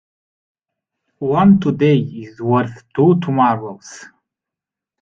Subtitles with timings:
[1.19, 4.03] One today is worth two tomorrows.